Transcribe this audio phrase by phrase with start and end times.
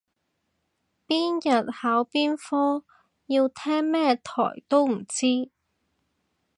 [1.05, 2.83] 邊日考邊科
[3.27, 5.51] 要聽咩台都唔知